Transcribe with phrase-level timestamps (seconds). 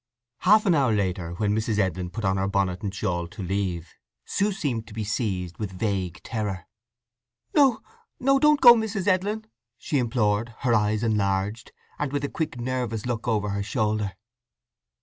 [0.39, 1.77] Half an hour later when Mrs.
[1.77, 3.93] Edlin put on her bonnet and shawl to leave,
[4.25, 6.65] Sue seemed to be seized with vague terror.
[7.53, 9.05] "No—no—don't go, Mrs.
[9.05, 9.45] Edlin,"
[9.77, 14.13] she implored, her eyes enlarged, and with a quick nervous look over her shoulder.